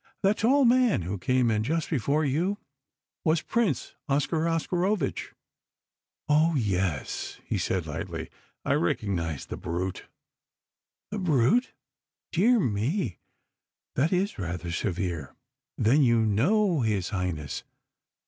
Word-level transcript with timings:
That 0.23 0.39
tall 0.39 0.65
man 0.65 1.03
who 1.03 1.19
came 1.19 1.51
in 1.51 1.63
just 1.63 1.87
before 1.87 2.25
you 2.25 2.57
was 3.23 3.43
Prince 3.43 3.93
Oscar 4.09 4.47
Oscarovitch." 4.47 5.35
"Oh 6.27 6.55
yes," 6.55 7.39
he 7.45 7.59
said 7.59 7.85
lightly; 7.85 8.31
"I 8.65 8.73
recognised 8.73 9.49
the 9.49 9.57
brute." 9.57 10.07
"The 11.11 11.19
brute? 11.19 11.73
Dear 12.31 12.59
me, 12.59 13.19
that 13.93 14.11
is 14.11 14.39
rather 14.39 14.71
severe. 14.71 15.35
Then 15.77 16.01
you 16.01 16.21
know 16.25 16.81
His 16.81 17.09
Highness?" 17.09 17.61